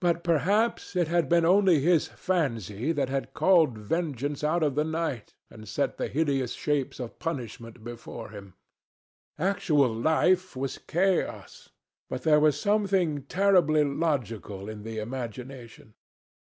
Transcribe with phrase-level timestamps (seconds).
[0.00, 4.82] But perhaps it had been only his fancy that had called vengeance out of the
[4.82, 8.54] night and set the hideous shapes of punishment before him.
[9.38, 11.70] Actual life was chaos,
[12.10, 15.94] but there was something terribly logical in the imagination.